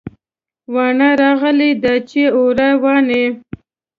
واڼه 0.73 1.09
راغلې 1.21 1.71
ده 1.83 1.93
چې 2.09 2.21
اوړه 2.37 2.69
واڼي 2.83 3.23